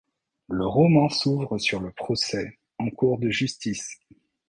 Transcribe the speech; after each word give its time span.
Le 0.49 0.65
roman 0.65 1.09
s'ouvre 1.09 1.59
sur 1.59 1.79
le 1.79 1.91
procès 1.91 2.57
en 2.79 2.89
cour 2.89 3.19
de 3.19 3.29
justice. 3.29 3.99